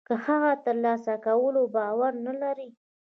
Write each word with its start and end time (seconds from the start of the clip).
که 0.07 0.13
هغه 0.25 0.51
د 0.55 0.59
تر 0.65 0.75
لاسه 0.83 1.13
کولو 1.25 1.61
باور 1.75 2.13
و 2.15 2.19
نه 2.25 2.33
لري. 2.41 2.69